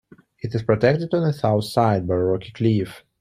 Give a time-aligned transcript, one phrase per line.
[0.39, 3.03] It is protected on its south side by a rocky cliff.